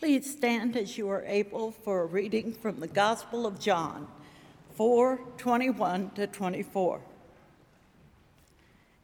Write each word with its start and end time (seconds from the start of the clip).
Please 0.00 0.32
stand 0.32 0.78
as 0.78 0.96
you 0.96 1.10
are 1.10 1.22
able 1.26 1.72
for 1.72 2.00
a 2.00 2.06
reading 2.06 2.54
from 2.54 2.80
the 2.80 2.88
Gospel 2.88 3.46
of 3.46 3.60
John 3.60 4.08
4 4.74 5.20
21 5.36 6.12
to 6.12 6.26
24. 6.26 7.02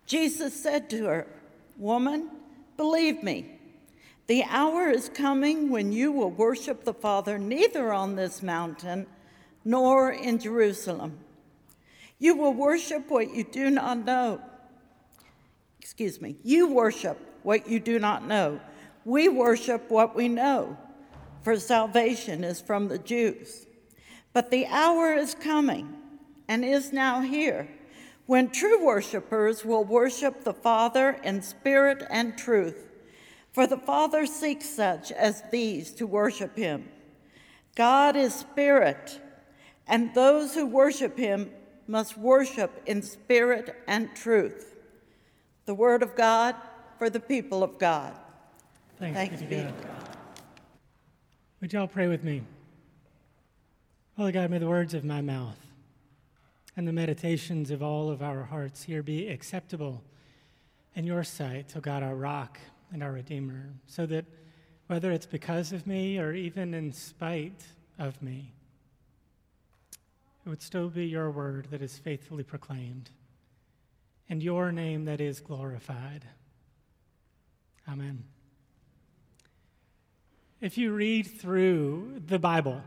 Jesus 0.07 0.59
said 0.59 0.89
to 0.89 1.05
her, 1.05 1.27
Woman, 1.77 2.31
believe 2.79 3.23
me, 3.23 3.59
the 4.27 4.45
hour 4.45 4.89
is 4.89 5.11
coming 5.11 5.69
when 5.69 5.93
you 5.93 6.13
will 6.13 6.31
worship 6.31 6.85
the 6.85 6.95
Father 6.95 7.39
neither 7.39 7.93
on 7.93 8.17
this 8.17 8.43
mountain 8.43 9.07
nor 9.67 10.11
in 10.11 10.39
Jerusalem. 10.39 11.19
You 12.19 12.37
will 12.37 12.55
worship 12.55 13.11
what 13.11 13.35
you 13.35 13.45
do 13.45 13.69
not 13.69 14.07
know. 14.07 14.41
Excuse 15.79 16.23
me, 16.23 16.37
you 16.43 16.73
worship 16.73 17.19
what 17.43 17.69
you 17.69 17.81
do 17.81 17.99
not 17.99 18.27
know. 18.27 18.61
We 19.05 19.29
worship 19.29 19.89
what 19.89 20.17
we 20.17 20.27
know, 20.29 20.77
for 21.47 21.57
salvation 21.61 22.43
is 22.43 22.61
from 22.61 22.89
the 22.89 22.99
Jews. 22.99 23.69
But 24.33 24.51
the 24.51 24.67
hour 24.67 25.15
is 25.15 25.37
coming 25.37 25.95
and 26.49 26.65
is 26.65 26.93
now 26.93 27.21
here 27.21 27.69
when 28.27 28.51
true 28.51 28.85
worshipers 28.85 29.65
will 29.65 29.85
worship 29.85 30.43
the 30.43 30.53
Father 30.53 31.21
in 31.23 31.41
spirit 31.43 32.03
and 32.11 32.37
truth. 32.37 32.91
For 33.53 33.69
the 33.69 33.77
Father 33.77 34.27
seeks 34.27 34.69
such 34.69 35.13
as 35.13 35.45
these 35.53 35.93
to 35.93 36.05
worship 36.05 36.57
him. 36.57 36.89
God 37.77 38.17
is 38.17 38.35
spirit, 38.35 39.21
and 39.87 40.13
those 40.17 40.53
who 40.53 40.67
worship 40.67 41.17
him 41.17 41.53
must 41.87 42.19
worship 42.19 42.83
in 42.87 43.03
spirit 43.03 43.73
and 43.87 44.09
truth. 44.17 44.75
The 45.65 45.75
word 45.75 46.03
of 46.03 46.17
God 46.17 46.57
for 46.99 47.09
the 47.09 47.21
people 47.21 47.63
of 47.63 47.79
God. 47.79 48.15
Thanks, 48.99 49.17
Thanks 49.17 49.43
be 49.43 49.47
to 49.47 49.63
God. 49.63 49.96
Would 51.61 51.73
y'all 51.73 51.87
pray 51.87 52.07
with 52.07 52.23
me? 52.23 52.43
Holy 54.19 54.31
God, 54.31 54.51
may 54.51 54.59
the 54.59 54.69
words 54.69 54.93
of 54.93 55.05
my 55.05 55.23
mouth 55.23 55.57
and 56.77 56.87
the 56.87 56.93
meditations 56.93 57.71
of 57.71 57.83
all 57.83 58.11
of 58.11 58.23
our 58.23 58.43
hearts 58.43 58.83
here 58.83 59.03
be 59.03 59.29
acceptable 59.29 60.03
in 60.95 61.07
your 61.07 61.25
sight, 61.25 61.73
O 61.75 61.81
God, 61.81 62.03
our 62.03 62.15
rock 62.15 62.59
and 62.93 63.03
our 63.03 63.13
Redeemer, 63.13 63.71
so 63.87 64.05
that 64.05 64.27
whether 64.89 65.11
it's 65.11 65.25
because 65.25 65.73
of 65.73 65.87
me 65.87 66.19
or 66.19 66.35
even 66.35 66.75
in 66.75 66.93
spite 66.93 67.65
of 67.99 68.21
me, 68.23 68.53
it 70.45 70.49
would 70.51 70.63
still 70.63 70.91
be 70.91 71.07
your 71.07 71.31
word 71.31 71.69
that 71.71 71.81
is 71.81 71.97
faithfully 71.97 72.45
proclaimed 72.45 73.11
and 74.29 74.43
your 74.43 74.73
name 74.73 75.07
that 75.07 75.23
is 75.23 75.41
glorified. 75.41 76.27
Amen. 77.89 78.25
If 80.61 80.79
you 80.79 80.93
read 80.93 81.27
through 81.27 82.23
the 82.27 82.39
Bible, 82.39 82.83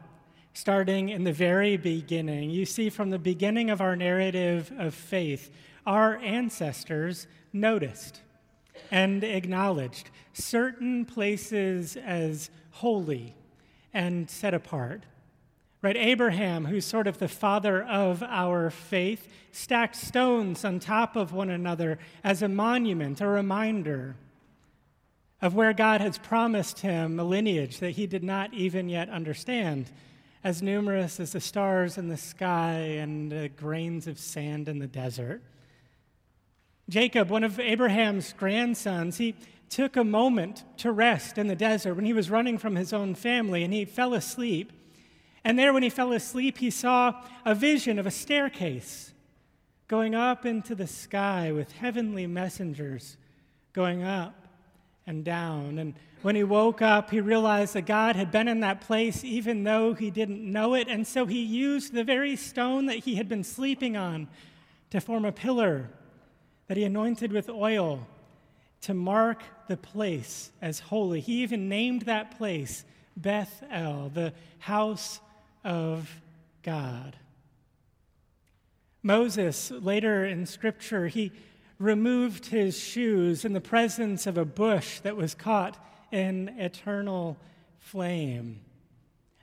starting 0.54 1.10
in 1.10 1.24
the 1.24 1.32
very 1.32 1.78
beginning. 1.78 2.50
You 2.50 2.66
see, 2.66 2.90
from 2.90 3.12
the 3.12 3.20
beginning 3.20 3.70
of 3.70 3.80
our 3.80 3.96
narrative 3.96 4.72
of 4.80 4.96
faith, 4.96 5.52
our 5.86 6.18
ancestors 6.18 7.28
noticed 7.54 8.22
and 8.90 9.24
acknowledged 9.24 10.10
certain 10.34 11.06
places 11.06 11.96
as 11.96 12.50
holy 12.72 13.36
and 13.94 14.28
set 14.28 14.56
apart. 14.56 15.06
Right? 15.84 15.96
Abraham, 15.96 16.66
who's 16.66 16.86
sort 16.86 17.06
of 17.06 17.20
the 17.20 17.28
father 17.28 17.84
of 17.84 18.24
our 18.24 18.72
faith, 18.72 19.28
stacked 19.52 19.96
stones 19.96 20.66
on 20.66 20.80
top 20.80 21.16
of 21.16 21.34
one 21.34 21.52
another 21.52 22.00
as 22.24 22.42
a 22.42 22.50
monument, 22.50 23.22
a 23.22 23.28
reminder 23.28 24.16
of 25.42 25.56
where 25.56 25.74
God 25.74 26.02
has 26.02 26.18
promised 26.18 26.80
him 26.80 27.20
a 27.20 27.24
lineage 27.24 27.80
that 27.80 27.92
he 27.92 28.08
did 28.08 28.24
not 28.24 28.54
even 28.54 28.90
yet 28.90 29.10
understand 29.10 29.90
as 30.44 30.62
numerous 30.62 31.20
as 31.20 31.34
the 31.34 31.40
stars 31.40 31.98
in 31.98 32.08
the 32.08 32.18
sky 32.18 32.74
and 32.74 33.32
the 33.32 33.50
grains 33.50 34.08
of 34.08 34.20
sand 34.20 34.68
in 34.68 34.80
the 34.80 34.88
desert. 34.88 35.42
Jacob, 36.90 37.30
one 37.30 37.44
of 37.44 37.60
Abraham's 37.60 38.34
grandsons, 38.34 39.18
he 39.18 39.36
took 39.70 39.96
a 39.96 40.04
moment 40.04 40.64
to 40.78 40.92
rest 40.92 41.38
in 41.38 41.48
the 41.48 41.56
desert 41.56 41.96
when 41.96 42.06
he 42.06 42.14
was 42.14 42.30
running 42.30 42.58
from 42.58 42.76
his 42.76 42.92
own 42.92 43.16
family 43.16 43.64
and 43.64 43.74
he 43.74 43.86
fell 43.86 44.14
asleep. 44.14 44.74
And 45.44 45.58
there, 45.58 45.72
when 45.72 45.84
he 45.84 45.90
fell 45.90 46.12
asleep, 46.12 46.58
he 46.58 46.70
saw 46.70 47.24
a 47.46 47.54
vision 47.54 48.00
of 48.00 48.06
a 48.06 48.12
staircase 48.12 49.14
going 49.88 50.16
up 50.16 50.46
into 50.46 50.76
the 50.76 50.88
sky 50.88 51.52
with 51.52 51.72
heavenly 51.74 52.28
messengers 52.28 53.18
going 53.74 54.04
up 54.04 54.39
and 55.10 55.26
down. 55.26 55.80
And 55.80 55.96
when 56.22 56.36
he 56.36 56.44
woke 56.44 56.82
up, 56.82 57.10
he 57.10 57.20
realized 57.20 57.74
that 57.74 57.88
God 57.88 58.16
had 58.16 58.32
been 58.32 58.48
in 58.48 58.60
that 58.60 58.82
place 58.82 59.24
even 59.24 59.64
though 59.64 59.96
he 59.96 60.12
didn't 60.12 60.40
know 60.40 60.76
it. 60.76 60.88
And 60.88 61.06
so 61.06 61.26
he 61.26 61.42
used 61.42 61.94
the 61.94 62.04
very 62.04 62.36
stone 62.36 62.86
that 62.86 63.00
he 63.00 63.16
had 63.16 63.28
been 63.28 63.44
sleeping 63.44 63.98
on 63.98 64.28
to 64.92 65.02
form 65.02 65.26
a 65.26 65.32
pillar 65.32 65.90
that 66.68 66.78
he 66.78 66.84
anointed 66.84 67.32
with 67.32 67.50
oil 67.50 68.08
to 68.82 68.94
mark 68.94 69.42
the 69.68 69.78
place 69.78 70.52
as 70.62 70.80
holy. 70.80 71.20
He 71.20 71.42
even 71.42 71.68
named 71.68 72.04
that 72.04 72.38
place 72.38 72.86
Bethel, 73.18 74.12
the 74.14 74.34
house 74.60 75.20
of 75.64 76.22
God. 76.62 77.18
Moses, 79.02 79.72
later 79.72 80.24
in 80.26 80.46
Scripture, 80.46 81.08
he 81.08 81.32
removed 81.80 82.48
his 82.48 82.78
shoes 82.78 83.46
in 83.46 83.54
the 83.54 83.62
presence 83.62 84.28
of 84.28 84.38
a 84.38 84.46
bush 84.46 85.00
that 85.00 85.16
was 85.16 85.34
caught 85.34 85.84
in 86.12 86.50
eternal 86.60 87.38
flame. 87.80 88.60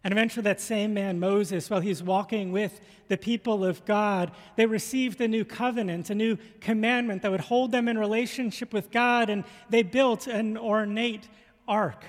And 0.05 0.13
eventually, 0.13 0.45
that 0.45 0.61
same 0.61 0.95
man, 0.95 1.19
Moses, 1.19 1.69
while 1.69 1.81
he's 1.81 2.01
walking 2.01 2.53
with 2.53 2.81
the 3.09 3.17
people 3.17 3.65
of 3.65 3.85
God, 3.85 4.31
they 4.55 4.67
received 4.67 5.21
a 5.21 5.27
new 5.27 5.45
covenant, 5.45 6.11
a 6.11 6.15
new 6.15 6.37
commandment 6.61 7.23
that 7.23 7.31
would 7.33 7.41
hold 7.41 7.73
them 7.73 7.89
in 7.89 7.99
relationship 7.99 8.73
with 8.73 8.93
God. 8.93 9.31
And 9.31 9.43
they 9.69 9.83
built 9.83 10.29
an 10.29 10.57
ornate 10.57 11.29
ark 11.67 12.05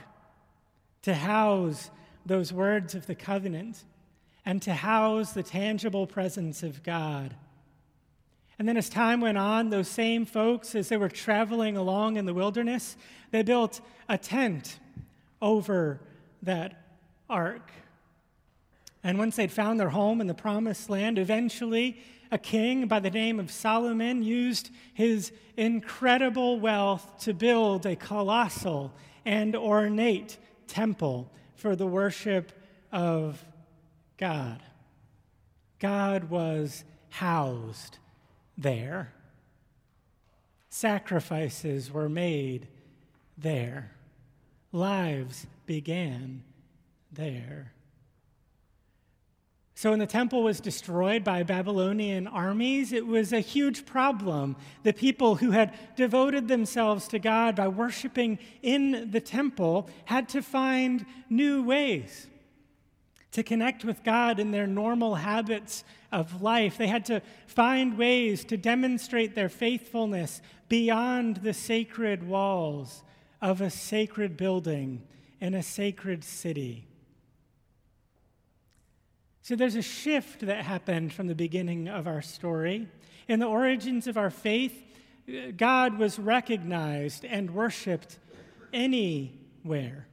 to 1.02 1.16
house 1.16 1.90
those 2.24 2.54
words 2.54 2.94
of 2.94 3.08
the 3.08 3.16
covenant 3.16 3.84
and 4.46 4.62
to 4.62 4.74
house 4.74 5.32
the 5.32 5.42
tangible 5.42 6.06
presence 6.06 6.62
of 6.62 6.84
God. 6.84 7.36
And 8.60 8.68
then 8.68 8.78
as 8.78 8.90
time 8.90 9.22
went 9.22 9.38
on, 9.38 9.70
those 9.70 9.88
same 9.88 10.26
folks, 10.26 10.74
as 10.74 10.90
they 10.90 10.98
were 10.98 11.10
traveling 11.10 11.78
along 11.78 12.18
in 12.18 12.26
the 12.26 12.34
wilderness, 12.34 12.98
they 13.32 13.44
built 13.44 13.82
a 14.10 14.18
tent 14.18 14.80
over 15.42 16.02
that 16.42 16.84
ark. 17.30 17.72
And 19.04 19.20
once 19.20 19.36
they'd 19.36 19.52
found 19.52 19.80
their 19.80 19.90
home 19.90 20.22
in 20.22 20.28
the 20.28 20.34
promised 20.34 20.90
land, 20.90 21.20
eventually 21.20 22.02
a 22.32 22.38
king 22.38 22.88
by 22.88 23.00
the 23.00 23.12
name 23.12 23.40
of 23.40 23.52
Solomon 23.52 24.24
used 24.24 24.72
his 24.94 25.32
incredible 25.56 26.60
wealth 26.60 27.20
to 27.20 27.34
build 27.34 27.86
a 27.86 27.96
colossal 27.96 28.92
and 29.24 29.56
ornate 29.56 30.38
temple 30.68 31.32
for 31.56 31.76
the 31.76 31.88
worship 31.88 32.52
of 32.92 33.46
God. 34.18 34.62
God 35.80 36.30
was 36.30 36.84
housed 37.10 38.00
there. 38.58 39.14
Sacrifices 40.70 41.92
were 41.92 42.10
made 42.10 42.68
there. 43.38 43.92
Lives 44.72 45.48
began 45.66 46.44
there. 47.12 47.74
So, 49.76 49.92
when 49.92 50.00
the 50.00 50.08
temple 50.08 50.42
was 50.42 50.60
destroyed 50.60 51.24
by 51.24 51.44
Babylonian 51.44 52.26
armies, 52.26 52.92
it 52.92 53.06
was 53.06 53.32
a 53.32 53.40
huge 53.40 53.86
problem. 53.86 54.56
The 54.82 54.92
people 54.92 55.36
who 55.36 55.52
had 55.52 55.72
devoted 55.96 56.48
themselves 56.48 57.08
to 57.10 57.20
God 57.20 57.56
by 57.56 57.68
worshiping 57.68 58.40
in 58.64 59.12
the 59.12 59.22
temple 59.22 59.88
had 60.06 60.30
to 60.30 60.42
find 60.42 61.06
new 61.30 61.62
ways 61.62 62.26
to 63.34 63.44
connect 63.44 63.86
with 63.86 64.04
God 64.04 64.40
in 64.40 64.50
their 64.50 64.66
normal 64.66 65.14
habits 65.14 65.84
of 66.12 66.42
life. 66.42 66.78
They 66.78 66.88
had 66.88 67.06
to 67.06 67.22
find 67.48 67.98
ways 67.98 68.46
to 68.46 68.58
demonstrate 68.58 69.36
their 69.36 69.50
faithfulness 69.50 70.42
beyond 70.70 71.38
the 71.38 71.54
sacred 71.54 72.28
walls 72.28 73.04
of 73.42 73.62
a 73.62 73.70
sacred 73.70 74.38
building 74.38 75.04
in 75.40 75.54
a 75.54 75.64
sacred 75.64 76.24
city. 76.24 76.88
So 79.42 79.56
there's 79.56 79.76
a 79.76 79.82
shift 79.82 80.42
that 80.42 80.66
happened 80.66 81.14
from 81.14 81.28
the 81.28 81.36
beginning 81.36 81.88
of 81.88 82.08
our 82.08 82.22
story. 82.22 82.88
In 83.28 83.40
the 83.40 83.46
origins 83.46 84.08
of 84.08 84.18
our 84.18 84.30
faith, 84.30 84.84
God 85.56 85.98
was 85.98 86.20
recognized 86.20 87.24
and 87.24 87.52
worshiped 87.52 88.20
anywhere. 88.74 90.08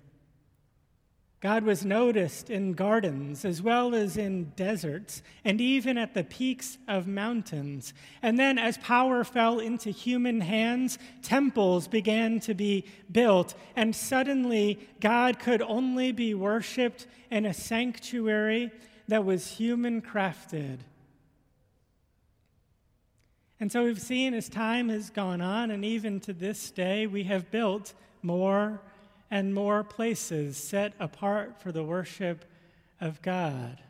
God 1.44 1.64
was 1.64 1.85
noticed 1.85 2.49
in 2.49 2.73
gardens 2.73 3.44
as 3.44 3.61
well 3.61 3.94
as 3.94 4.17
in 4.17 4.44
deserts 4.56 5.23
and 5.44 5.61
even 5.61 5.99
at 5.99 6.14
the 6.14 6.25
peaks 6.25 6.79
of 6.88 7.06
mountains. 7.06 7.93
And 8.23 8.38
then, 8.38 8.58
as 8.58 8.79
power 8.79 9.25
fell 9.25 9.58
into 9.58 9.91
human 9.91 10.41
hands, 10.41 10.99
temples 11.20 11.87
began 11.87 12.41
to 12.41 12.55
be 12.55 12.87
built, 13.12 13.55
and 13.76 13.94
suddenly 13.94 14.88
God 15.00 15.38
could 15.38 15.61
only 15.61 16.12
be 16.12 16.32
worshiped 16.32 17.06
in 17.31 17.44
a 17.44 17.52
sanctuary 17.52 18.73
that 19.08 19.26
was 19.26 19.58
human 19.58 20.00
crafted. 20.00 20.79
And 23.61 23.70
so 23.70 23.85
we've 23.85 24.00
seen 24.00 24.32
as 24.32 24.49
time 24.49 24.88
has 24.88 25.11
gone 25.11 25.43
on, 25.43 25.70
and 25.70 25.85
even 25.85 26.20
to 26.20 26.32
this 26.32 26.70
day, 26.70 27.06
we 27.06 27.25
have 27.25 27.50
built 27.50 27.93
more 28.23 28.81
and 29.35 29.53
more 29.53 29.83
places 29.83 30.57
set 30.57 30.93
apart 31.01 31.61
for 31.61 31.73
the 31.73 31.83
worship 31.83 32.45
of 33.01 33.21
God. 33.21 33.83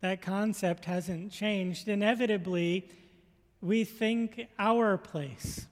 That 0.00 0.20
concept 0.20 0.84
hasn't 0.86 1.30
changed. 1.30 1.86
Inevitably, 1.86 2.88
we 3.60 3.84
think 3.84 4.48
our 4.58 4.98
place, 4.98 5.64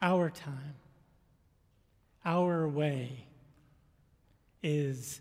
our 0.00 0.30
time, 0.30 0.76
our 2.24 2.66
way 2.66 3.26
is 4.62 5.20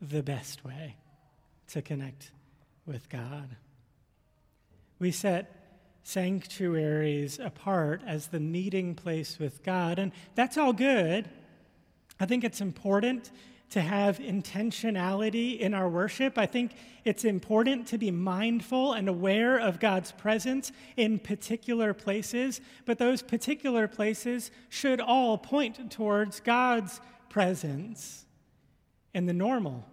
the 0.00 0.22
best 0.22 0.64
way 0.64 0.94
to 1.70 1.82
connect 1.82 2.30
with 2.86 3.08
God. 3.08 3.56
We 5.00 5.10
set 5.10 5.59
sanctuaries 6.10 7.38
apart 7.38 8.02
as 8.06 8.26
the 8.26 8.40
meeting 8.40 8.94
place 8.94 9.38
with 9.38 9.62
God. 9.62 9.98
And 9.98 10.12
that's 10.34 10.58
all 10.58 10.72
good. 10.72 11.28
I 12.18 12.26
think 12.26 12.44
it's 12.44 12.60
important 12.60 13.30
to 13.70 13.80
have 13.80 14.18
intentionality 14.18 15.58
in 15.60 15.74
our 15.74 15.88
worship. 15.88 16.36
I 16.36 16.46
think 16.46 16.72
it's 17.04 17.24
important 17.24 17.86
to 17.88 17.98
be 17.98 18.10
mindful 18.10 18.94
and 18.94 19.08
aware 19.08 19.58
of 19.58 19.78
God's 19.78 20.10
presence 20.10 20.72
in 20.96 21.20
particular 21.20 21.94
places, 21.94 22.60
but 22.84 22.98
those 22.98 23.22
particular 23.22 23.86
places 23.86 24.50
should 24.68 25.00
all 25.00 25.38
point 25.38 25.90
towards 25.90 26.40
God's 26.40 27.00
presence 27.28 28.26
in 29.14 29.26
the 29.26 29.32
normal 29.32 29.86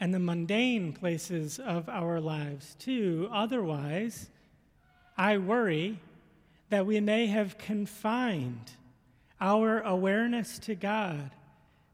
and 0.00 0.12
the 0.12 0.18
mundane 0.18 0.92
places 0.92 1.60
of 1.60 1.88
our 1.88 2.20
lives 2.20 2.74
too. 2.80 3.28
Otherwise, 3.32 4.28
I 5.16 5.38
worry 5.38 6.00
that 6.70 6.86
we 6.86 7.00
may 7.00 7.26
have 7.26 7.56
confined 7.58 8.72
our 9.40 9.80
awareness 9.80 10.58
to 10.60 10.74
God 10.74 11.30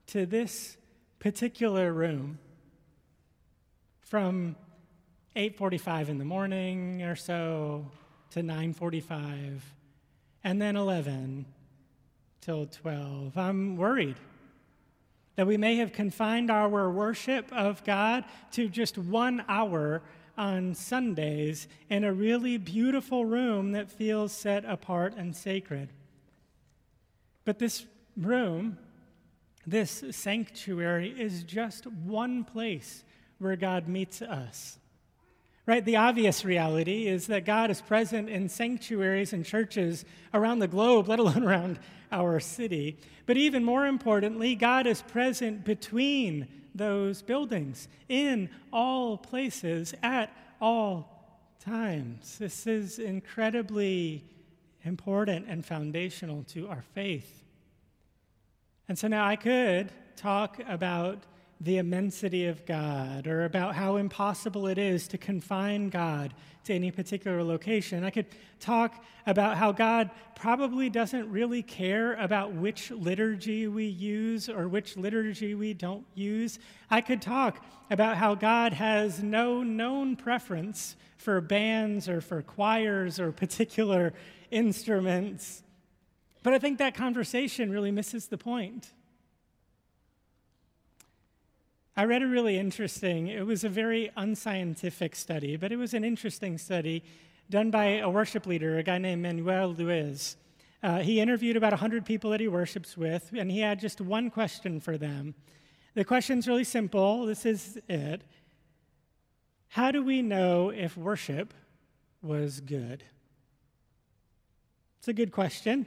to 0.09 0.27
this 0.27 0.77
particular 1.19 1.93
room 1.93 2.39
from 4.01 4.57
8:45 5.37 6.09
in 6.09 6.19
the 6.19 6.25
morning 6.25 7.03
or 7.03 7.15
so 7.15 7.91
to 8.31 8.43
9:45 8.43 9.61
and 10.43 10.61
then 10.61 10.77
11 10.77 11.45
till 12.41 12.67
12. 12.67 13.37
I'm 13.37 13.77
worried 13.77 14.17
that 15.37 15.47
we 15.47 15.57
may 15.57 15.77
have 15.77 15.93
confined 15.93 16.51
our 16.51 16.91
worship 16.91 17.53
of 17.53 17.85
God 17.85 18.25
to 18.53 18.69
just 18.69 18.99
1 18.99 19.45
hour 19.47 20.03
on 20.37 20.75
Sundays 20.75 21.69
in 21.89 22.05
a 22.05 22.13
really 22.13 22.57
beautiful 22.57 23.25
room 23.25 23.73
that 23.73 23.91
feels 23.91 24.33
set 24.33 24.65
apart 24.65 25.15
and 25.17 25.35
sacred. 25.35 25.91
But 27.45 27.59
this 27.59 27.87
room, 28.17 28.79
this 29.67 30.05
sanctuary, 30.11 31.11
is 31.11 31.43
just 31.43 31.87
one 31.87 32.45
place 32.45 33.05
where 33.39 33.57
God 33.57 33.89
meets 33.89 34.23
us. 34.23 34.79
Right? 35.67 35.85
The 35.85 35.97
obvious 35.97 36.45
reality 36.45 37.07
is 37.07 37.29
that 37.29 37.45
God 37.45 37.71
is 37.71 37.81
present 37.81 38.29
in 38.29 38.49
sanctuaries 38.49 39.33
and 39.33 39.45
churches 39.45 40.05
around 40.35 40.59
the 40.59 40.69
globe, 40.69 41.09
let 41.09 41.19
alone 41.19 41.45
around 41.45 41.79
our 42.13 42.41
city. 42.41 42.99
But 43.27 43.37
even 43.37 43.65
more 43.65 43.87
importantly, 43.87 44.55
God 44.55 44.87
is 44.87 45.03
present 45.03 45.65
between 45.65 46.49
those 46.75 47.23
buildings 47.23 47.89
in 48.09 48.49
all 48.73 49.19
places 49.19 49.95
at 50.03 50.31
all 50.61 51.21
times. 51.61 52.39
This 52.39 52.67
is 52.67 52.99
incredibly 52.99 54.25
important 54.85 55.47
and 55.49 55.65
foundational 55.65 56.45
to 56.45 56.69
our 56.69 56.83
faith. 56.95 57.45
And 58.89 58.99
so 58.99 59.09
now 59.09 59.25
I 59.25 59.37
could 59.37 59.93
talk 60.17 60.61
about 60.67 61.25
the 61.61 61.77
immensity 61.77 62.47
of 62.47 62.65
God 62.65 63.27
or 63.27 63.45
about 63.45 63.75
how 63.75 63.97
impossible 63.97 64.67
it 64.67 64.79
is 64.79 65.07
to 65.09 65.19
confine 65.19 65.91
God 65.91 66.33
to 66.65 66.75
any 66.75 66.91
particular 66.91 67.43
location. 67.45 68.03
I 68.03 68.11
could 68.11 68.27
talk 68.61 69.05
about 69.27 69.59
how 69.59 69.73
God 69.73 70.11
probably 70.35 70.89
doesn't 70.89 71.31
really 71.31 71.63
care 71.63 72.15
about 72.15 72.55
which 72.55 72.91
liturgy 72.91 73.69
we 73.69 73.85
use 73.85 74.49
or 74.49 74.69
which 74.69 74.97
liturgy 74.97 75.55
we 75.55 75.75
don't 75.75 76.07
use. 76.15 76.59
I 76.91 77.03
could 77.03 77.21
talk 77.21 77.65
about 77.91 78.17
how 78.17 78.35
God 78.35 78.73
has 78.73 79.23
no 79.23 79.63
known 79.63 80.17
preference 80.17 80.97
for 81.19 81.43
bands 81.43 82.09
or 82.09 82.23
for 82.23 82.41
choirs 82.41 83.21
or 83.21 83.33
particular 83.33 84.15
instruments. 84.51 85.63
But 86.43 86.55
I 86.55 86.59
think 86.59 86.79
that 86.79 86.95
conversation 86.95 87.71
really 87.71 87.91
misses 87.91 88.29
the 88.29 88.39
point. 88.39 88.93
I 92.01 92.05
read 92.05 92.23
a 92.23 92.27
really 92.27 92.57
interesting, 92.57 93.27
it 93.27 93.45
was 93.45 93.63
a 93.63 93.69
very 93.69 94.11
unscientific 94.17 95.15
study, 95.15 95.59
but 95.59 95.71
it 95.71 95.77
was 95.77 95.93
an 95.93 96.03
interesting 96.03 96.57
study 96.57 97.05
done 97.51 97.71
by 97.71 97.99
a 97.99 98.09
worship 98.09 98.47
leader, 98.47 98.79
a 98.79 98.83
guy 98.83 98.97
named 98.97 99.21
Manuel 99.21 99.75
Luz. 99.75 100.39
Uh, 100.83 101.01
he 101.01 101.21
interviewed 101.21 101.59
about 101.59 101.73
100 101.73 102.07
people 102.07 102.31
that 102.31 102.41
he 102.41 102.49
worships 102.49 102.97
with, 102.97 103.31
and 103.37 103.51
he 103.51 103.61
had 103.61 103.79
just 103.79 104.01
one 104.01 104.31
question 104.31 104.81
for 104.81 104.97
them. 104.97 105.35
The 105.93 106.07
question's 106.07 106.49
really 106.49 106.65
simple. 106.65 107.27
This 107.27 107.45
is 107.45 107.79
it 107.87 108.23
How 109.69 109.91
do 109.91 110.03
we 110.03 110.23
know 110.23 110.71
if 110.71 110.97
worship 110.97 111.53
was 112.23 112.61
good? 112.61 113.05
It's 115.01 115.09
a 115.09 115.13
good 115.13 115.33
question. 115.33 115.87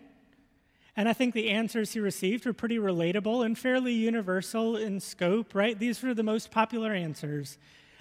And 0.95 1.09
I 1.09 1.13
think 1.13 1.33
the 1.33 1.49
answers 1.49 1.93
he 1.93 1.99
received 1.99 2.45
were 2.45 2.53
pretty 2.53 2.77
relatable 2.77 3.45
and 3.45 3.57
fairly 3.57 3.93
universal 3.93 4.77
in 4.77 4.99
scope, 4.99 5.55
right? 5.55 5.77
These 5.77 6.03
were 6.03 6.13
the 6.13 6.23
most 6.23 6.51
popular 6.51 6.93
answers. 6.93 7.57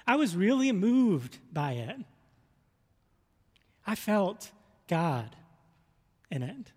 I 0.06 0.16
was 0.16 0.36
really 0.36 0.72
moved 0.72 1.38
by 1.52 1.72
it. 1.72 1.96
I 3.86 3.94
felt 3.94 4.50
God 4.88 5.36
in 6.30 6.42
it. 6.42 6.72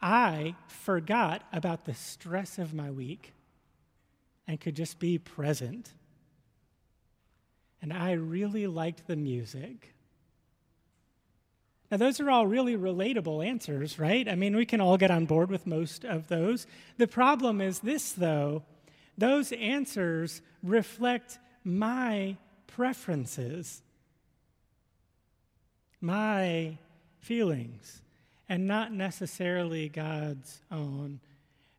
I 0.00 0.54
forgot 0.68 1.42
about 1.52 1.84
the 1.84 1.94
stress 1.94 2.58
of 2.58 2.74
my 2.74 2.90
week 2.90 3.32
and 4.46 4.60
could 4.60 4.76
just 4.76 4.98
be 4.98 5.18
present. 5.18 5.94
And 7.80 7.92
I 7.92 8.12
really 8.12 8.66
liked 8.66 9.06
the 9.06 9.16
music. 9.16 9.94
Now, 11.90 11.98
those 11.98 12.18
are 12.20 12.30
all 12.30 12.46
really 12.46 12.76
relatable 12.76 13.46
answers, 13.46 13.98
right? 13.98 14.28
I 14.28 14.34
mean, 14.34 14.56
we 14.56 14.66
can 14.66 14.80
all 14.80 14.96
get 14.96 15.10
on 15.10 15.26
board 15.26 15.50
with 15.50 15.66
most 15.66 16.04
of 16.04 16.26
those. 16.28 16.66
The 16.96 17.06
problem 17.06 17.60
is 17.60 17.80
this, 17.80 18.12
though 18.12 18.62
those 19.18 19.52
answers 19.52 20.42
reflect 20.62 21.38
my 21.64 22.36
preferences, 22.66 23.82
my 26.00 26.76
feelings, 27.20 28.02
and 28.48 28.66
not 28.66 28.92
necessarily 28.92 29.88
God's 29.88 30.60
own. 30.70 31.20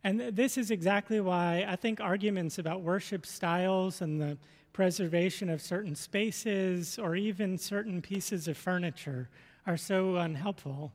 And 0.04 0.20
this 0.20 0.58
is 0.58 0.72
exactly 0.72 1.20
why 1.20 1.66
I 1.68 1.76
think 1.76 2.02
arguments 2.02 2.58
about 2.58 2.82
worship 2.82 3.26
styles 3.26 4.02
and 4.02 4.20
the 4.20 4.38
preservation 4.74 5.50
of 5.50 5.62
certain 5.62 5.96
spaces 5.96 6.98
or 7.00 7.16
even 7.16 7.58
certain 7.58 8.02
pieces 8.02 8.48
of 8.48 8.58
furniture 8.58 9.30
are 9.68 9.78
so 9.78 10.16
unhelpful. 10.16 10.94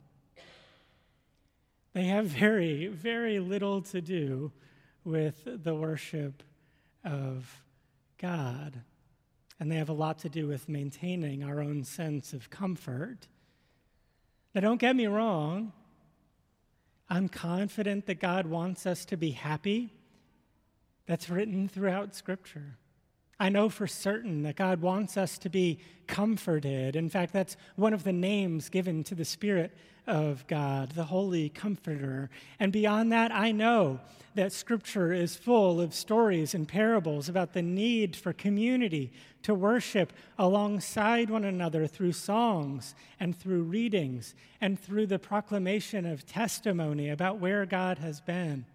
They 1.92 2.04
have 2.04 2.24
very, 2.24 2.86
very 2.86 3.38
little 3.38 3.82
to 3.82 4.00
do 4.00 4.50
with 5.04 5.42
the 5.44 5.74
worship 5.74 6.42
of 7.04 7.62
God. 8.16 8.80
And 9.60 9.70
they 9.70 9.76
have 9.76 9.90
a 9.90 9.94
lot 9.94 10.20
to 10.20 10.30
do 10.30 10.48
with 10.48 10.70
maintaining 10.70 11.44
our 11.44 11.60
own 11.60 11.84
sense 11.84 12.32
of 12.32 12.48
comfort. 12.48 13.28
Now, 14.54 14.62
don't 14.62 14.80
get 14.80 14.96
me 14.96 15.06
wrong. 15.06 15.72
I'm 17.10 17.28
confident 17.28 18.06
that 18.06 18.20
God 18.20 18.46
wants 18.46 18.86
us 18.86 19.04
to 19.06 19.18
be 19.18 19.32
happy. 19.32 19.92
That's 21.06 21.28
written 21.28 21.68
throughout 21.68 22.14
Scripture. 22.14 22.78
I 23.42 23.48
know 23.48 23.68
for 23.68 23.88
certain 23.88 24.44
that 24.44 24.54
God 24.54 24.80
wants 24.80 25.16
us 25.16 25.36
to 25.38 25.48
be 25.48 25.80
comforted. 26.06 26.94
In 26.94 27.08
fact, 27.08 27.32
that's 27.32 27.56
one 27.74 27.92
of 27.92 28.04
the 28.04 28.12
names 28.12 28.68
given 28.68 29.02
to 29.02 29.16
the 29.16 29.24
Spirit 29.24 29.76
of 30.06 30.46
God, 30.46 30.92
the 30.92 31.02
Holy 31.02 31.48
Comforter. 31.48 32.30
And 32.60 32.72
beyond 32.72 33.10
that, 33.10 33.32
I 33.32 33.50
know 33.50 33.98
that 34.36 34.52
Scripture 34.52 35.12
is 35.12 35.34
full 35.34 35.80
of 35.80 35.92
stories 35.92 36.54
and 36.54 36.68
parables 36.68 37.28
about 37.28 37.52
the 37.52 37.62
need 37.62 38.14
for 38.14 38.32
community 38.32 39.10
to 39.42 39.54
worship 39.54 40.12
alongside 40.38 41.28
one 41.28 41.44
another 41.44 41.88
through 41.88 42.12
songs 42.12 42.94
and 43.18 43.36
through 43.36 43.64
readings 43.64 44.36
and 44.60 44.78
through 44.78 45.06
the 45.06 45.18
proclamation 45.18 46.06
of 46.06 46.24
testimony 46.24 47.08
about 47.08 47.40
where 47.40 47.66
God 47.66 47.98
has 47.98 48.20
been. 48.20 48.66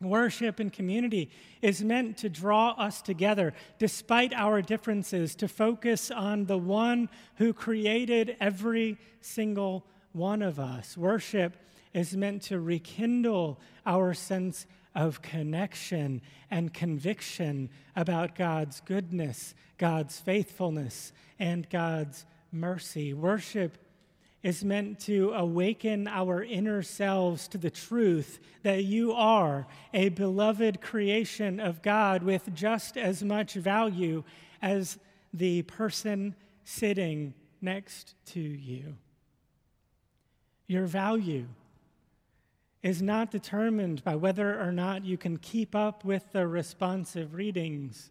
Worship 0.00 0.60
and 0.60 0.72
community 0.72 1.30
is 1.60 1.84
meant 1.84 2.16
to 2.18 2.30
draw 2.30 2.70
us 2.70 3.02
together 3.02 3.52
despite 3.78 4.32
our 4.32 4.62
differences, 4.62 5.34
to 5.36 5.48
focus 5.48 6.10
on 6.10 6.46
the 6.46 6.56
one 6.56 7.10
who 7.36 7.52
created 7.52 8.34
every 8.40 8.96
single 9.20 9.84
one 10.12 10.40
of 10.40 10.58
us. 10.58 10.96
Worship 10.96 11.54
is 11.92 12.16
meant 12.16 12.42
to 12.44 12.58
rekindle 12.58 13.60
our 13.84 14.14
sense 14.14 14.66
of 14.94 15.20
connection 15.20 16.22
and 16.50 16.72
conviction 16.72 17.68
about 17.94 18.34
God's 18.34 18.80
goodness, 18.80 19.54
God's 19.76 20.18
faithfulness, 20.18 21.12
and 21.38 21.68
God's 21.68 22.24
mercy. 22.52 23.12
Worship 23.12 23.76
is 24.42 24.64
meant 24.64 24.98
to 24.98 25.32
awaken 25.34 26.08
our 26.08 26.42
inner 26.42 26.82
selves 26.82 27.46
to 27.48 27.58
the 27.58 27.70
truth 27.70 28.40
that 28.62 28.84
you 28.84 29.12
are 29.12 29.66
a 29.92 30.08
beloved 30.10 30.80
creation 30.80 31.60
of 31.60 31.82
God 31.82 32.22
with 32.22 32.54
just 32.54 32.96
as 32.96 33.22
much 33.22 33.54
value 33.54 34.24
as 34.62 34.98
the 35.34 35.62
person 35.62 36.34
sitting 36.64 37.34
next 37.60 38.14
to 38.26 38.40
you. 38.40 38.96
Your 40.66 40.86
value 40.86 41.46
is 42.82 43.02
not 43.02 43.30
determined 43.30 44.02
by 44.04 44.16
whether 44.16 44.58
or 44.58 44.72
not 44.72 45.04
you 45.04 45.18
can 45.18 45.36
keep 45.36 45.74
up 45.74 46.04
with 46.04 46.32
the 46.32 46.46
responsive 46.46 47.34
readings. 47.34 48.10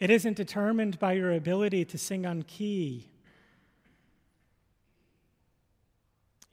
It 0.00 0.10
isn't 0.10 0.36
determined 0.36 0.98
by 0.98 1.12
your 1.12 1.32
ability 1.32 1.84
to 1.86 1.98
sing 1.98 2.26
on 2.26 2.42
key. 2.42 3.08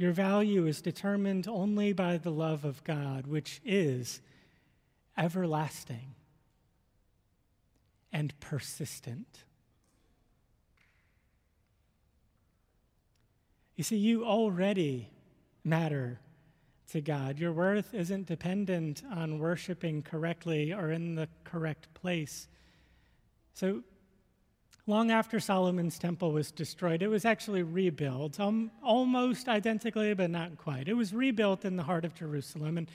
Your 0.03 0.11
value 0.11 0.67
is 0.67 0.81
determined 0.81 1.47
only 1.47 1.93
by 1.93 2.17
the 2.17 2.29
love 2.29 2.65
of 2.65 2.83
God, 2.83 3.25
which 3.25 3.61
is 3.63 4.19
everlasting 5.17 6.15
and 8.11 8.37
persistent. 8.41 9.45
You 13.77 13.85
see, 13.85 13.95
you 13.95 14.25
already 14.25 15.07
matter 15.63 16.19
to 16.91 16.99
God. 16.99 17.39
Your 17.39 17.53
worth 17.53 17.93
isn't 17.93 18.25
dependent 18.25 19.03
on 19.09 19.39
worshiping 19.39 20.01
correctly 20.01 20.73
or 20.73 20.91
in 20.91 21.15
the 21.15 21.29
correct 21.45 21.93
place. 21.93 22.49
So, 23.53 23.83
long 24.85 25.11
after 25.11 25.39
Solomon's 25.39 25.97
temple 25.97 26.31
was 26.31 26.51
destroyed, 26.51 27.01
it 27.01 27.07
was 27.07 27.25
actually 27.25 27.63
rebuilt, 27.63 28.39
um, 28.39 28.71
almost 28.81 29.47
identically, 29.47 30.13
but 30.13 30.29
not 30.29 30.57
quite. 30.57 30.87
It 30.87 30.93
was 30.93 31.13
rebuilt 31.13 31.65
in 31.65 31.77
the 31.77 31.83
heart 31.83 32.05
of 32.05 32.13
Jerusalem. 32.13 32.77
And 32.77 32.89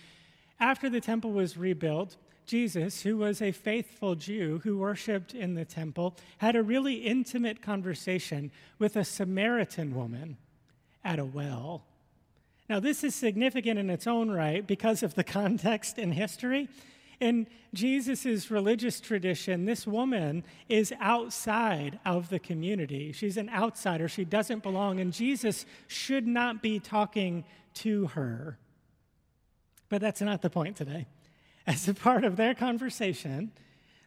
after 0.60 0.90
the 0.90 1.00
temple 1.00 1.32
was 1.32 1.56
rebuilt, 1.56 2.16
Jesus, 2.46 3.02
who 3.02 3.18
was 3.18 3.42
a 3.42 3.52
faithful 3.52 4.14
Jew 4.14 4.60
who 4.64 4.78
worshiped 4.78 5.34
in 5.34 5.54
the 5.54 5.64
temple, 5.64 6.16
had 6.38 6.56
a 6.56 6.62
really 6.62 6.94
intimate 6.94 7.60
conversation 7.60 8.50
with 8.78 8.96
a 8.96 9.04
Samaritan 9.04 9.94
woman 9.94 10.38
at 11.04 11.18
a 11.18 11.24
well. 11.24 11.84
Now, 12.68 12.80
this 12.80 13.02
is 13.02 13.14
significant 13.14 13.78
in 13.78 13.88
its 13.88 14.06
own 14.06 14.30
right 14.30 14.66
because 14.66 15.02
of 15.02 15.14
the 15.14 15.24
context 15.38 15.98
and 15.98 16.12
history. 16.12 16.68
In 17.20 17.48
Jesus' 17.74 18.50
religious 18.50 19.00
tradition, 19.00 19.64
this 19.64 19.86
woman 19.86 20.44
is 20.68 20.92
outside 21.00 21.98
of 22.04 22.28
the 22.28 22.38
community. 22.38 23.12
She's 23.12 23.36
an 23.36 23.48
outsider. 23.50 24.08
She 24.08 24.24
doesn't 24.24 24.62
belong, 24.62 25.00
and 25.00 25.12
Jesus 25.12 25.66
should 25.88 26.26
not 26.26 26.62
be 26.62 26.78
talking 26.78 27.44
to 27.74 28.06
her. 28.08 28.58
But 29.88 30.00
that's 30.00 30.20
not 30.20 30.42
the 30.42 30.50
point 30.50 30.76
today. 30.76 31.06
As 31.66 31.88
a 31.88 31.94
part 31.94 32.24
of 32.24 32.36
their 32.36 32.54
conversation, 32.54 33.52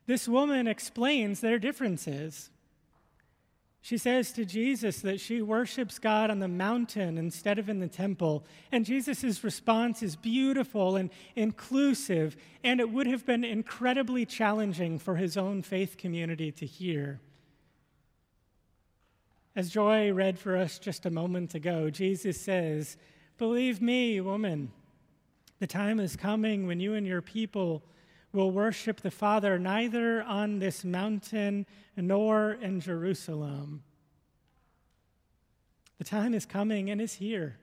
this 0.07 0.27
woman 0.27 0.67
explains 0.67 1.41
their 1.41 1.59
differences. 1.59 2.49
She 3.83 3.97
says 3.97 4.31
to 4.33 4.45
Jesus 4.45 5.01
that 5.01 5.19
she 5.19 5.41
worships 5.41 5.97
God 5.97 6.29
on 6.29 6.37
the 6.37 6.47
mountain 6.47 7.17
instead 7.17 7.57
of 7.57 7.67
in 7.67 7.79
the 7.79 7.87
temple. 7.87 8.45
And 8.71 8.85
Jesus' 8.85 9.43
response 9.43 10.03
is 10.03 10.15
beautiful 10.15 10.95
and 10.95 11.09
inclusive, 11.35 12.37
and 12.63 12.79
it 12.79 12.91
would 12.91 13.07
have 13.07 13.25
been 13.25 13.43
incredibly 13.43 14.23
challenging 14.23 14.99
for 14.99 15.15
his 15.15 15.35
own 15.35 15.63
faith 15.63 15.97
community 15.97 16.51
to 16.51 16.65
hear. 16.65 17.19
As 19.55 19.71
Joy 19.71 20.13
read 20.13 20.37
for 20.37 20.55
us 20.55 20.77
just 20.77 21.07
a 21.07 21.11
moment 21.11 21.55
ago, 21.55 21.89
Jesus 21.89 22.39
says, 22.39 22.97
Believe 23.39 23.81
me, 23.81 24.21
woman, 24.21 24.71
the 25.59 25.65
time 25.65 25.99
is 25.99 26.15
coming 26.15 26.67
when 26.67 26.79
you 26.79 26.93
and 26.93 27.07
your 27.07 27.21
people 27.21 27.83
will 28.33 28.51
worship 28.51 29.01
the 29.01 29.11
Father 29.11 29.59
neither 29.59 30.23
on 30.23 30.59
this 30.59 30.83
mountain 30.83 31.65
nor 31.97 32.53
in 32.53 32.79
Jerusalem. 32.79 33.83
The 35.97 36.05
time 36.05 36.33
is 36.33 36.45
coming 36.45 36.89
and 36.89 37.01
is 37.01 37.15
here 37.15 37.57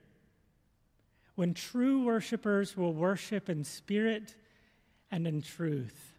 when 1.35 1.53
true 1.53 2.03
worshipers 2.03 2.75
will 2.77 2.93
worship 2.93 3.49
in 3.49 3.63
spirit 3.63 4.35
and 5.09 5.25
in 5.25 5.41
truth. 5.41 6.13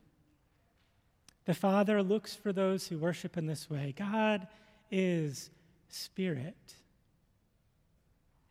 The 1.45 1.55
Father 1.55 2.03
looks 2.03 2.35
for 2.35 2.53
those 2.53 2.89
who 2.89 2.99
worship 2.99 3.37
in 3.37 3.47
this 3.47 3.69
way. 3.69 3.95
God 3.97 4.49
is 4.91 5.51
spirit, 5.89 6.75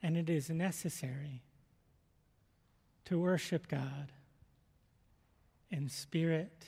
and 0.01 0.15
it 0.15 0.29
is 0.29 0.49
necessary 0.49 1.41
to 3.05 3.19
worship 3.19 3.67
God 3.67 4.11
in 5.71 5.89
spirit 5.89 6.65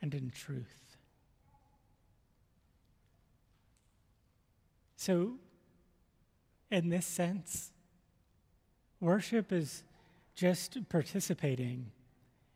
and 0.00 0.14
in 0.14 0.30
truth. 0.30 0.96
So, 4.96 5.34
in 6.70 6.88
this 6.88 7.06
sense, 7.06 7.70
worship 9.00 9.52
is 9.52 9.84
just 10.34 10.76
participating 10.88 11.92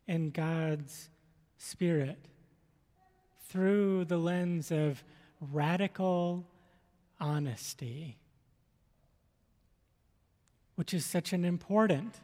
in 0.07 0.31
God's 0.31 1.09
Spirit 1.57 2.17
through 3.47 4.05
the 4.05 4.17
lens 4.17 4.71
of 4.71 5.03
radical 5.39 6.45
honesty, 7.19 8.17
which 10.75 10.93
is 10.93 11.05
such 11.05 11.33
an 11.33 11.45
important 11.45 12.15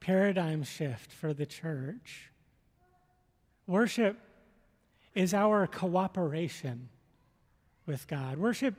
paradigm 0.00 0.62
shift 0.62 1.12
for 1.12 1.32
the 1.32 1.46
church. 1.46 2.30
Worship 3.66 4.16
is 5.14 5.34
our 5.34 5.66
cooperation 5.66 6.88
with 7.86 8.08
God. 8.08 8.38
Worship 8.38 8.74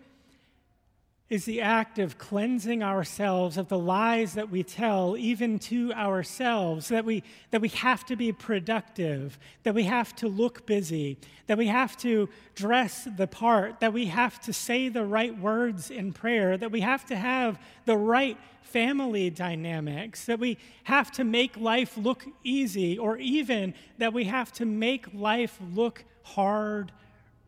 is 1.32 1.46
the 1.46 1.62
act 1.62 1.98
of 1.98 2.18
cleansing 2.18 2.84
ourselves 2.84 3.56
of 3.56 3.70
the 3.70 3.80
lies 3.80 4.34
that 4.34 4.50
we 4.50 4.62
tell, 4.62 5.16
even 5.18 5.58
to 5.58 5.94
ourselves, 5.94 6.90
that 6.90 7.06
we, 7.06 7.24
that 7.52 7.62
we 7.62 7.70
have 7.70 8.06
to 8.06 8.18
be 8.18 8.34
productive, 8.34 9.40
that 9.64 9.74
we 9.74 9.84
have 9.84 10.14
to 10.14 10.28
look 10.28 10.66
busy, 10.66 11.18
that 11.48 11.58
we 11.58 11.68
have 11.68 11.96
to 11.96 12.28
dress 12.54 13.08
the 13.16 13.28
part, 13.28 13.80
that 13.80 13.94
we 13.94 14.08
have 14.08 14.42
to 14.42 14.52
say 14.52 14.90
the 14.90 15.06
right 15.06 15.40
words 15.40 15.90
in 15.90 16.12
prayer, 16.12 16.58
that 16.58 16.70
we 16.70 16.82
have 16.82 17.06
to 17.06 17.16
have 17.16 17.58
the 17.86 17.96
right 17.96 18.38
family 18.62 19.30
dynamics, 19.30 20.26
that 20.26 20.38
we 20.38 20.58
have 20.84 21.14
to 21.14 21.24
make 21.24 21.56
life 21.56 21.98
look 21.98 22.26
easy, 22.44 22.98
or 22.98 23.16
even 23.16 23.74
that 24.00 24.12
we 24.12 24.26
have 24.26 24.52
to 24.52 24.66
make 24.66 25.06
life 25.14 25.58
look 25.74 26.04
hard 26.24 26.92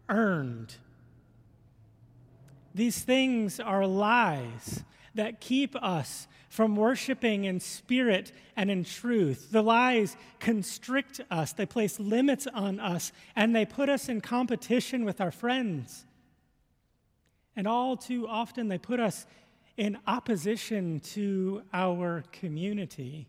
earned. 0.07 0.77
These 2.73 2.99
things 3.01 3.59
are 3.59 3.85
lies 3.85 4.83
that 5.15 5.39
keep 5.39 5.75
us 5.75 6.27
from 6.49 6.75
worshiping 6.75 7.45
in 7.45 7.59
spirit 7.59 8.31
and 8.55 8.69
in 8.69 8.83
truth. 8.83 9.51
The 9.51 9.61
lies 9.61 10.15
constrict 10.39 11.21
us, 11.29 11.53
they 11.53 11.65
place 11.65 11.99
limits 11.99 12.47
on 12.47 12.79
us, 12.79 13.11
and 13.35 13.55
they 13.55 13.65
put 13.65 13.89
us 13.89 14.09
in 14.09 14.21
competition 14.21 15.05
with 15.05 15.21
our 15.21 15.31
friends. 15.31 16.05
And 17.55 17.67
all 17.67 17.95
too 17.95 18.27
often, 18.27 18.67
they 18.67 18.79
put 18.79 18.99
us 18.99 19.25
in 19.77 19.97
opposition 20.07 20.99
to 20.99 21.63
our 21.73 22.23
community. 22.31 23.27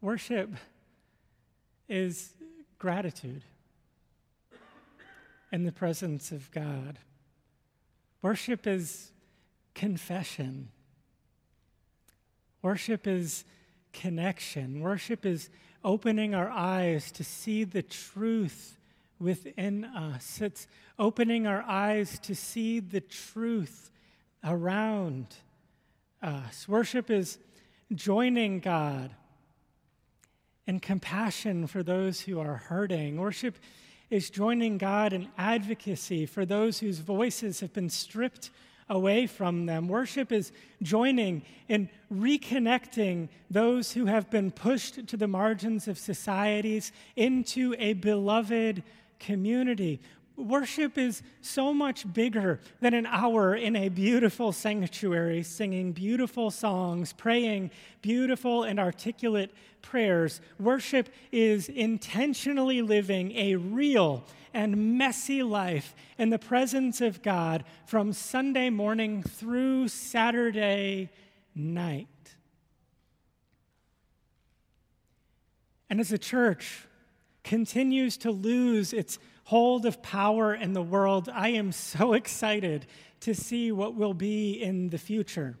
Worship 0.00 0.50
is 1.88 2.34
gratitude 2.78 3.42
in 5.50 5.64
the 5.64 5.72
presence 5.72 6.32
of 6.32 6.50
God. 6.50 6.98
Worship 8.22 8.66
is 8.66 9.12
confession. 9.74 10.68
Worship 12.62 13.06
is 13.06 13.44
connection. 13.92 14.80
Worship 14.80 15.24
is 15.24 15.48
opening 15.84 16.34
our 16.34 16.50
eyes 16.50 17.10
to 17.12 17.24
see 17.24 17.64
the 17.64 17.82
truth 17.82 18.78
within 19.18 19.84
us. 19.84 20.40
It's 20.40 20.66
opening 20.98 21.46
our 21.46 21.62
eyes 21.62 22.18
to 22.20 22.34
see 22.34 22.80
the 22.80 23.00
truth 23.00 23.90
around 24.44 25.26
us. 26.22 26.68
Worship 26.68 27.10
is 27.10 27.38
joining 27.94 28.60
God 28.60 29.14
in 30.66 30.80
compassion 30.80 31.66
for 31.66 31.82
those 31.82 32.20
who 32.20 32.38
are 32.38 32.56
hurting. 32.56 33.18
Worship 33.18 33.56
is 34.10 34.30
joining 34.30 34.78
God 34.78 35.12
in 35.12 35.28
advocacy 35.36 36.26
for 36.26 36.46
those 36.46 36.78
whose 36.78 36.98
voices 36.98 37.60
have 37.60 37.72
been 37.72 37.90
stripped 37.90 38.50
away 38.88 39.26
from 39.26 39.66
them. 39.66 39.86
Worship 39.88 40.32
is 40.32 40.50
joining 40.82 41.42
in 41.68 41.90
reconnecting 42.12 43.28
those 43.50 43.92
who 43.92 44.06
have 44.06 44.30
been 44.30 44.50
pushed 44.50 45.06
to 45.08 45.16
the 45.16 45.28
margins 45.28 45.88
of 45.88 45.98
societies 45.98 46.92
into 47.16 47.74
a 47.78 47.92
beloved 47.92 48.82
community. 49.18 50.00
Worship 50.38 50.96
is 50.96 51.20
so 51.40 51.74
much 51.74 52.10
bigger 52.12 52.60
than 52.80 52.94
an 52.94 53.06
hour 53.06 53.56
in 53.56 53.74
a 53.74 53.88
beautiful 53.88 54.52
sanctuary, 54.52 55.42
singing 55.42 55.90
beautiful 55.90 56.52
songs, 56.52 57.12
praying 57.12 57.72
beautiful 58.02 58.62
and 58.62 58.78
articulate 58.78 59.52
prayers. 59.82 60.40
Worship 60.60 61.08
is 61.32 61.68
intentionally 61.68 62.82
living 62.82 63.32
a 63.32 63.56
real 63.56 64.24
and 64.54 64.96
messy 64.96 65.42
life 65.42 65.96
in 66.18 66.30
the 66.30 66.38
presence 66.38 67.00
of 67.00 67.20
God 67.20 67.64
from 67.86 68.12
Sunday 68.12 68.70
morning 68.70 69.24
through 69.24 69.88
Saturday 69.88 71.10
night. 71.52 72.06
And 75.90 75.98
as 75.98 76.10
the 76.10 76.18
church 76.18 76.86
continues 77.42 78.16
to 78.18 78.30
lose 78.30 78.92
its 78.92 79.18
hold 79.48 79.86
of 79.86 80.02
power 80.02 80.54
in 80.54 80.74
the 80.74 80.82
world, 80.82 81.26
I 81.32 81.48
am 81.48 81.72
so 81.72 82.12
excited 82.20 82.84
to 83.20 83.34
see 83.34 83.72
what 83.72 83.94
will 83.94 84.12
be 84.12 84.52
in 84.52 84.90
the 84.90 84.98
future. 84.98 85.56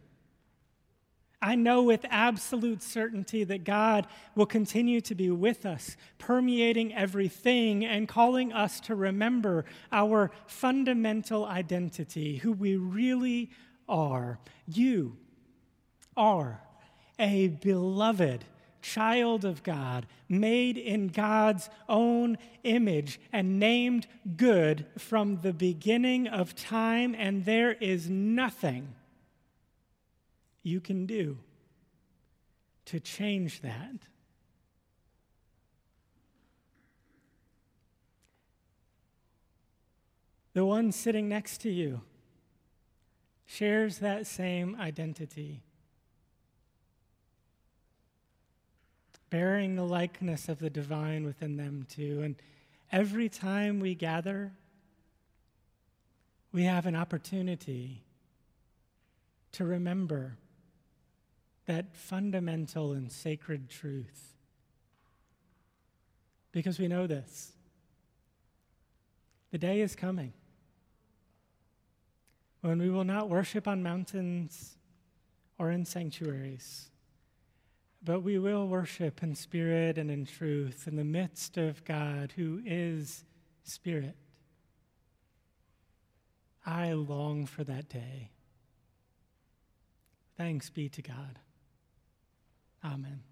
I 1.40 1.54
know 1.54 1.84
with 1.84 2.04
absolute 2.10 2.82
certainty 2.82 3.44
that 3.44 3.64
God 3.64 4.06
will 4.34 4.44
continue 4.44 5.00
to 5.00 5.14
be 5.14 5.30
with 5.30 5.64
us, 5.64 5.96
permeating 6.18 6.94
everything 6.94 7.82
and 7.82 8.06
calling 8.06 8.52
us 8.52 8.78
to 8.80 8.94
remember 8.94 9.64
our 9.90 10.32
fundamental 10.46 11.46
identity, 11.46 12.36
who 12.36 12.52
we 12.52 12.76
really 12.76 13.48
are. 13.88 14.38
You 14.66 15.16
are 16.14 16.60
a 17.18 17.48
beloved 17.48 18.44
child 18.80 19.44
of 19.44 19.62
God, 19.62 20.06
made 20.28 20.76
in 20.76 21.08
God's 21.08 21.68
own 21.88 22.38
image 22.64 23.20
and 23.32 23.58
named 23.58 24.06
good 24.36 24.86
from 24.96 25.38
the 25.38 25.52
beginning 25.52 26.26
of 26.26 26.54
time, 26.54 27.14
and 27.16 27.44
there 27.44 27.72
is 27.72 28.08
nothing 28.08 28.94
you 30.62 30.80
can 30.80 31.06
do 31.06 31.38
to 32.86 33.00
change 33.00 33.60
that. 33.62 33.94
The 40.54 40.64
one 40.64 40.90
sitting 40.90 41.28
next 41.28 41.60
to 41.62 41.70
you 41.70 42.00
shares 43.46 43.98
that 43.98 44.26
same 44.26 44.74
identity. 44.80 45.62
Bearing 49.30 49.76
the 49.76 49.84
likeness 49.84 50.48
of 50.48 50.58
the 50.58 50.70
divine 50.70 51.24
within 51.24 51.56
them 51.56 51.86
too. 51.88 52.22
And 52.22 52.36
every 52.90 53.28
time 53.28 53.80
we 53.80 53.94
gather, 53.94 54.52
we 56.52 56.64
have 56.64 56.86
an 56.86 56.96
opportunity 56.96 58.02
to 59.52 59.64
remember 59.64 60.36
that 61.66 61.94
fundamental 61.94 62.92
and 62.92 63.12
sacred 63.12 63.68
truth. 63.68 64.34
Because 66.52 66.78
we 66.78 66.88
know 66.88 67.06
this. 67.06 67.52
The 69.52 69.58
day 69.58 69.80
is 69.80 69.94
coming 69.94 70.32
when 72.60 72.78
we 72.78 72.90
will 72.90 73.04
not 73.04 73.28
worship 73.28 73.68
on 73.68 73.82
mountains 73.82 74.76
or 75.58 75.70
in 75.70 75.84
sanctuaries 75.84 76.88
but 78.02 78.20
we 78.20 78.38
will 78.38 78.66
worship 78.66 79.22
in 79.22 79.34
spirit 79.34 79.98
and 79.98 80.10
in 80.10 80.24
truth 80.24 80.86
in 80.86 80.96
the 80.96 81.04
midst 81.04 81.56
of 81.56 81.84
God 81.84 82.32
who 82.36 82.60
is 82.64 83.24
spirit. 83.64 84.16
I 86.64 86.92
long 86.92 87.46
for 87.46 87.64
that 87.64 87.88
day. 87.88 88.30
Thanks 90.36 90.70
be 90.70 90.88
to 90.90 91.02
God. 91.02 91.40
Amen. 92.84 93.27